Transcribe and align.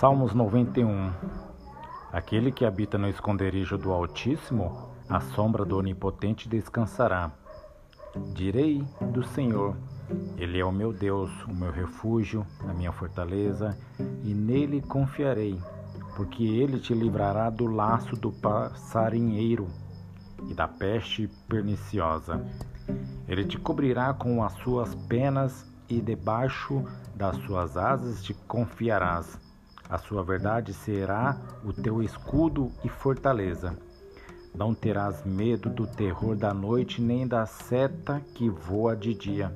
Salmos 0.00 0.32
91 0.32 1.12
Aquele 2.10 2.50
que 2.50 2.64
habita 2.64 2.96
no 2.96 3.06
esconderijo 3.06 3.76
do 3.76 3.92
Altíssimo, 3.92 4.88
à 5.06 5.20
sombra 5.20 5.62
do 5.62 5.76
Onipotente 5.76 6.48
descansará. 6.48 7.30
Direi 8.32 8.82
do 9.12 9.22
Senhor: 9.22 9.76
Ele 10.38 10.58
é 10.58 10.64
o 10.64 10.72
meu 10.72 10.90
Deus, 10.90 11.30
o 11.44 11.54
meu 11.54 11.70
refúgio, 11.70 12.46
a 12.66 12.72
minha 12.72 12.90
fortaleza, 12.92 13.76
e 14.24 14.32
nele 14.32 14.80
confiarei, 14.80 15.60
porque 16.16 16.44
ele 16.44 16.80
te 16.80 16.94
livrará 16.94 17.50
do 17.50 17.66
laço 17.66 18.16
do 18.16 18.32
passarinheiro 18.32 19.68
e 20.48 20.54
da 20.54 20.66
peste 20.66 21.28
perniciosa. 21.46 22.42
Ele 23.28 23.44
te 23.44 23.58
cobrirá 23.58 24.14
com 24.14 24.42
as 24.42 24.54
suas 24.62 24.94
penas 24.94 25.70
e 25.90 26.00
debaixo 26.00 26.82
das 27.14 27.36
suas 27.44 27.76
asas 27.76 28.22
te 28.22 28.32
confiarás. 28.32 29.49
A 29.90 29.98
sua 29.98 30.22
verdade 30.22 30.72
será 30.72 31.36
o 31.64 31.72
teu 31.72 32.00
escudo 32.00 32.70
e 32.84 32.88
fortaleza. 32.88 33.76
Não 34.54 34.72
terás 34.72 35.24
medo 35.24 35.68
do 35.68 35.84
terror 35.84 36.36
da 36.36 36.54
noite, 36.54 37.02
nem 37.02 37.26
da 37.26 37.44
seta 37.44 38.20
que 38.34 38.48
voa 38.48 38.94
de 38.94 39.12
dia, 39.14 39.52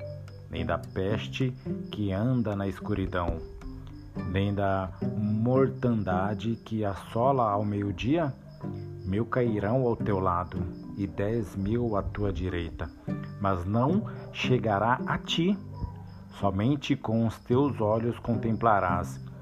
nem 0.49 0.65
da 0.65 0.77
peste 0.77 1.51
que 1.89 2.11
anda 2.11 2.53
na 2.53 2.67
escuridão, 2.67 3.37
nem 4.29 4.53
da 4.53 4.91
mortandade 5.17 6.57
que 6.65 6.83
assola 6.83 7.49
ao 7.49 7.63
meio-dia. 7.63 8.33
Mil 9.05 9.25
cairão 9.25 9.87
ao 9.87 9.95
teu 9.95 10.19
lado 10.19 10.57
e 10.97 11.07
dez 11.07 11.55
mil 11.55 11.95
à 11.95 12.03
tua 12.03 12.33
direita, 12.33 12.89
mas 13.39 13.65
não 13.65 14.05
chegará 14.33 14.99
a 15.05 15.17
ti. 15.17 15.57
Somente 16.39 16.95
com 16.95 17.25
os 17.25 17.37
teus 17.39 17.79
olhos 17.79 18.19
contemplarás 18.19 19.23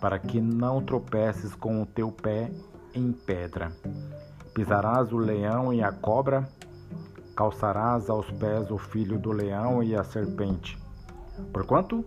para 0.00 0.18
que 0.18 0.40
não 0.40 0.82
tropeces 0.82 1.54
com 1.54 1.82
o 1.82 1.86
teu 1.86 2.10
pé 2.10 2.50
em 2.94 3.12
pedra. 3.12 3.72
Pisarás 4.54 5.12
o 5.12 5.18
leão 5.18 5.72
e 5.72 5.82
a 5.82 5.92
cobra, 5.92 6.48
calçarás 7.34 8.08
aos 8.08 8.30
pés 8.32 8.70
o 8.70 8.78
filho 8.78 9.18
do 9.18 9.32
leão 9.32 9.82
e 9.82 9.94
a 9.94 10.02
serpente. 10.02 10.78
Porquanto 11.52 12.04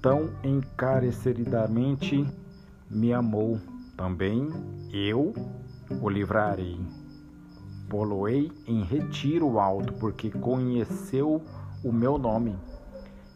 tão 0.00 0.30
encarecidamente 0.44 2.26
me 2.88 3.12
amou, 3.12 3.60
também 3.96 4.48
eu 4.92 5.34
o 6.00 6.08
livrarei. 6.08 6.80
Poloei 7.88 8.52
em 8.66 8.84
retiro 8.84 9.58
alto, 9.58 9.92
porque 9.94 10.30
conheceu 10.30 11.42
o 11.84 11.92
meu 11.92 12.16
nome. 12.16 12.56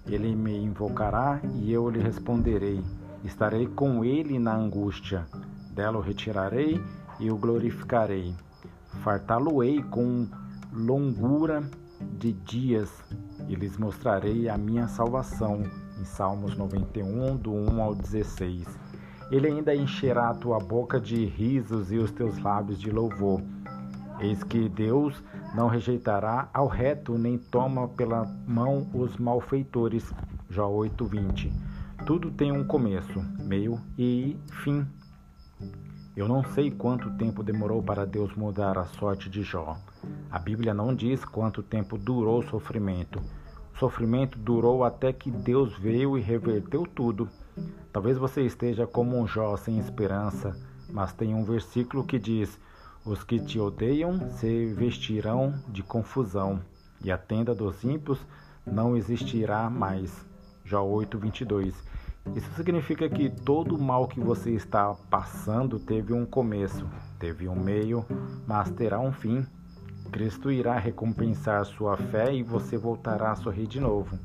Ele 0.06 0.34
me 0.36 0.56
invocará 0.56 1.40
e 1.56 1.72
eu 1.72 1.90
lhe 1.90 2.00
responderei. 2.00 2.80
Estarei 3.24 3.66
com 3.66 4.04
ele 4.04 4.38
na 4.38 4.54
angústia, 4.54 5.26
dela 5.70 5.96
o 5.96 6.02
retirarei 6.02 6.78
e 7.18 7.30
o 7.30 7.38
glorificarei. 7.38 8.34
Fartá-lo-ei 9.02 9.82
com 9.82 10.28
longura 10.70 11.62
de 12.18 12.34
dias 12.34 13.02
e 13.48 13.54
lhes 13.54 13.78
mostrarei 13.78 14.46
a 14.46 14.58
minha 14.58 14.86
salvação. 14.88 15.62
Em 15.98 16.04
Salmos 16.04 16.54
91, 16.54 17.36
do 17.36 17.50
1 17.50 17.80
ao 17.80 17.94
16. 17.94 18.66
Ele 19.30 19.46
ainda 19.46 19.74
encherá 19.74 20.28
a 20.28 20.34
tua 20.34 20.58
boca 20.58 21.00
de 21.00 21.24
risos 21.24 21.90
e 21.90 21.96
os 21.96 22.10
teus 22.10 22.38
lábios 22.38 22.78
de 22.78 22.90
louvor. 22.90 23.40
Eis 24.20 24.42
que 24.44 24.68
Deus 24.68 25.22
não 25.54 25.68
rejeitará 25.68 26.50
ao 26.52 26.68
reto, 26.68 27.16
nem 27.16 27.38
toma 27.38 27.88
pela 27.88 28.26
mão 28.46 28.86
os 28.92 29.16
malfeitores. 29.16 30.12
Jó 30.50 30.68
8, 30.68 31.06
20. 31.06 31.73
Tudo 32.02 32.30
tem 32.30 32.52
um 32.52 32.62
começo, 32.62 33.18
meio 33.38 33.80
e 33.96 34.36
fim. 34.62 34.86
Eu 36.14 36.28
não 36.28 36.44
sei 36.44 36.70
quanto 36.70 37.10
tempo 37.16 37.42
demorou 37.42 37.82
para 37.82 38.04
Deus 38.04 38.34
mudar 38.34 38.76
a 38.76 38.84
sorte 38.84 39.30
de 39.30 39.42
Jó. 39.42 39.78
A 40.30 40.38
Bíblia 40.38 40.74
não 40.74 40.94
diz 40.94 41.24
quanto 41.24 41.62
tempo 41.62 41.96
durou 41.96 42.40
o 42.40 42.48
sofrimento. 42.50 43.22
O 43.74 43.78
sofrimento 43.78 44.38
durou 44.38 44.84
até 44.84 45.14
que 45.14 45.30
Deus 45.30 45.78
veio 45.78 46.18
e 46.18 46.20
reverteu 46.20 46.86
tudo. 46.86 47.26
Talvez 47.90 48.18
você 48.18 48.42
esteja 48.42 48.86
como 48.86 49.18
um 49.18 49.26
Jó 49.26 49.56
sem 49.56 49.78
esperança, 49.78 50.54
mas 50.90 51.14
tem 51.14 51.34
um 51.34 51.42
versículo 51.42 52.04
que 52.04 52.18
diz: 52.18 52.60
Os 53.02 53.24
que 53.24 53.40
te 53.40 53.58
odeiam 53.58 54.28
se 54.32 54.66
vestirão 54.74 55.54
de 55.68 55.82
confusão, 55.82 56.60
e 57.02 57.10
a 57.10 57.16
tenda 57.16 57.54
dos 57.54 57.82
ímpios 57.82 58.20
não 58.66 58.94
existirá 58.94 59.70
mais. 59.70 60.33
Jó 60.64 60.82
8, 60.82 61.18
22. 61.18 61.74
Isso 62.34 62.50
significa 62.54 63.06
que 63.08 63.28
todo 63.28 63.78
mal 63.78 64.08
que 64.08 64.18
você 64.18 64.50
está 64.52 64.94
passando 65.10 65.78
teve 65.78 66.14
um 66.14 66.24
começo, 66.24 66.88
teve 67.18 67.46
um 67.46 67.54
meio, 67.54 68.04
mas 68.46 68.70
terá 68.70 68.98
um 68.98 69.12
fim. 69.12 69.46
Cristo 70.10 70.50
irá 70.50 70.78
recompensar 70.78 71.66
sua 71.66 71.98
fé 71.98 72.34
e 72.34 72.42
você 72.42 72.78
voltará 72.78 73.32
a 73.32 73.36
sorrir 73.36 73.66
de 73.66 73.78
novo, 73.78 74.18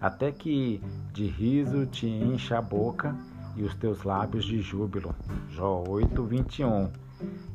até 0.00 0.32
que 0.32 0.82
de 1.12 1.26
riso 1.26 1.86
te 1.86 2.08
encha 2.08 2.58
a 2.58 2.62
boca 2.62 3.14
e 3.54 3.62
os 3.62 3.74
teus 3.76 4.02
lábios 4.02 4.44
de 4.44 4.60
júbilo. 4.60 5.14
Jó 5.50 5.84
8, 5.86 6.24
21. 6.24 6.90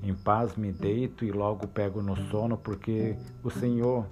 Em 0.02 0.13
paz 0.16 0.56
me 0.56 0.72
deito 0.72 1.25
e 1.25 1.31
logo 1.31 1.68
pego 1.68 2.02
no 2.02 2.16
sono, 2.30 2.58
porque 2.58 3.18
o 3.44 3.50
Senhor, 3.50 4.08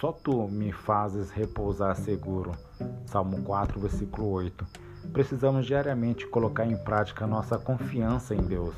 só 0.00 0.12
tu 0.12 0.46
me 0.46 0.70
fazes 0.70 1.30
repousar 1.30 1.96
seguro. 1.96 2.52
Salmo 3.06 3.42
4, 3.42 3.80
versículo 3.80 4.28
8. 4.28 4.64
Precisamos 5.12 5.66
diariamente 5.66 6.26
colocar 6.28 6.64
em 6.64 6.76
prática 6.76 7.26
nossa 7.26 7.58
confiança 7.58 8.32
em 8.32 8.42
Deus. 8.42 8.74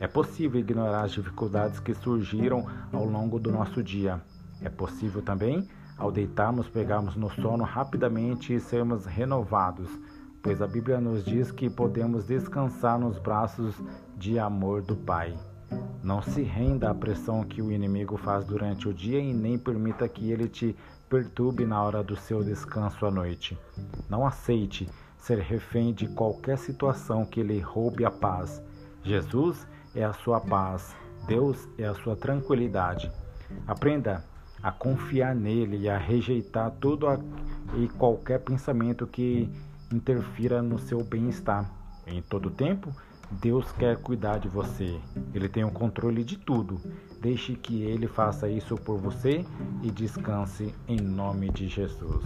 É 0.00 0.08
possível 0.08 0.58
ignorar 0.58 1.04
as 1.04 1.12
dificuldades 1.12 1.78
que 1.78 1.94
surgiram 1.94 2.66
ao 2.92 3.04
longo 3.04 3.38
do 3.38 3.52
nosso 3.52 3.80
dia. 3.80 4.20
É 4.60 4.68
possível 4.68 5.22
também, 5.22 5.68
ao 5.96 6.10
deitarmos, 6.10 6.68
pegarmos 6.68 7.14
no 7.14 7.30
sono 7.30 7.62
rapidamente 7.62 8.52
e 8.52 8.58
sermos 8.58 9.06
renovados, 9.06 9.88
pois 10.42 10.60
a 10.60 10.66
Bíblia 10.66 11.00
nos 11.00 11.24
diz 11.24 11.52
que 11.52 11.70
podemos 11.70 12.26
descansar 12.26 12.98
nos 12.98 13.18
braços 13.18 13.80
de 14.16 14.36
amor 14.36 14.82
do 14.82 14.96
Pai. 14.96 15.32
Não 16.06 16.22
se 16.22 16.40
renda 16.40 16.88
à 16.88 16.94
pressão 16.94 17.42
que 17.42 17.60
o 17.60 17.72
inimigo 17.72 18.16
faz 18.16 18.44
durante 18.44 18.88
o 18.88 18.94
dia 18.94 19.18
e 19.18 19.34
nem 19.34 19.58
permita 19.58 20.08
que 20.08 20.30
ele 20.30 20.48
te 20.48 20.76
perturbe 21.10 21.66
na 21.66 21.82
hora 21.82 22.00
do 22.00 22.14
seu 22.14 22.44
descanso 22.44 23.04
à 23.04 23.10
noite. 23.10 23.58
Não 24.08 24.24
aceite 24.24 24.88
ser 25.18 25.40
refém 25.40 25.92
de 25.92 26.06
qualquer 26.06 26.58
situação 26.58 27.26
que 27.26 27.42
lhe 27.42 27.58
roube 27.58 28.04
a 28.04 28.10
paz. 28.12 28.62
Jesus 29.02 29.66
é 29.96 30.04
a 30.04 30.12
sua 30.12 30.38
paz, 30.38 30.94
Deus 31.26 31.68
é 31.76 31.86
a 31.86 31.94
sua 31.94 32.14
tranquilidade. 32.14 33.10
Aprenda 33.66 34.24
a 34.62 34.70
confiar 34.70 35.34
nele 35.34 35.78
e 35.78 35.88
a 35.88 35.98
rejeitar 35.98 36.70
todo 36.70 37.08
e 37.74 37.88
qualquer 37.98 38.38
pensamento 38.44 39.08
que 39.08 39.50
interfira 39.92 40.62
no 40.62 40.78
seu 40.78 41.02
bem-estar. 41.02 41.68
Em 42.06 42.22
todo 42.22 42.48
tempo, 42.48 42.94
Deus 43.30 43.70
quer 43.72 43.96
cuidar 43.98 44.38
de 44.38 44.48
você. 44.48 45.00
Ele 45.34 45.48
tem 45.48 45.64
o 45.64 45.70
controle 45.70 46.22
de 46.22 46.38
tudo. 46.38 46.80
Deixe 47.20 47.54
que 47.54 47.82
ele 47.82 48.06
faça 48.06 48.48
isso 48.48 48.76
por 48.76 48.98
você 48.98 49.44
e 49.82 49.90
descanse 49.90 50.74
em 50.86 50.96
nome 50.96 51.50
de 51.50 51.68
Jesus. 51.68 52.24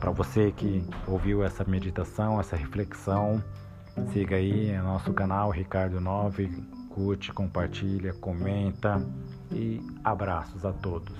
Para 0.00 0.10
você 0.10 0.52
que 0.52 0.84
ouviu 1.06 1.42
essa 1.42 1.64
meditação, 1.64 2.40
essa 2.40 2.56
reflexão, 2.56 3.42
siga 4.12 4.36
aí 4.36 4.76
nosso 4.78 5.12
canal 5.12 5.50
Ricardo 5.50 6.00
9, 6.00 6.48
curte, 6.88 7.32
compartilha, 7.32 8.12
comenta 8.14 9.04
e 9.52 9.80
abraços 10.04 10.64
a 10.64 10.72
todos. 10.72 11.16